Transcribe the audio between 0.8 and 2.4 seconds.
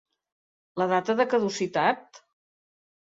La data de caducitat?